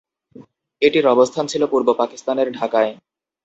[0.81, 2.91] এটির অবস্থান ছিল পূর্ব পাকিস্তানের ঢাকায়।